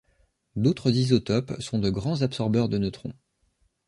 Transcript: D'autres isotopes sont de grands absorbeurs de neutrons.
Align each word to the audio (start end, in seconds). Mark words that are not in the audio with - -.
D'autres 0.55 0.89
isotopes 0.89 1.53
sont 1.61 1.77
de 1.77 1.91
grands 1.91 2.23
absorbeurs 2.23 2.69
de 2.69 2.79
neutrons. 2.79 3.13